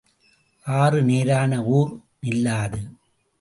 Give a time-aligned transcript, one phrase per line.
[0.65, 1.91] ஆறு நேரான ஊர்
[2.25, 2.81] நில்லாது.